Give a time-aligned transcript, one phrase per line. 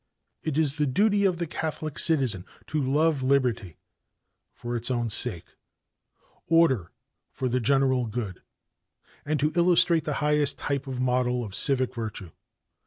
[0.41, 3.77] It is the duty of the Catholic citizen to love liberty
[4.55, 5.45] for its own sake,
[6.47, 6.91] order
[7.31, 8.41] for the general good
[9.25, 12.31] and to illustrate the highest type and model of civic virtue.